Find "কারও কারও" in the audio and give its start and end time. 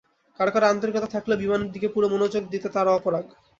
0.39-0.69